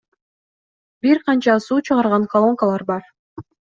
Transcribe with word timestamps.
Бир 1.05 1.21
канча 1.27 1.57
суу 1.67 1.77
чыгарган 1.85 2.25
колонкалар 2.33 2.87
бар. 2.93 3.05